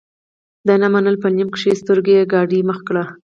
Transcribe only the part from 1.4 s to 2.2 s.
کښو سترګو